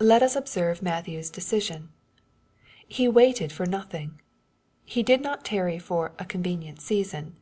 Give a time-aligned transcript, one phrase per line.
[0.00, 1.88] Let us observe Matthew's deciaion.
[2.88, 4.18] He waited foi nothing.
[4.86, 7.36] He did not tarry for" a convenient season."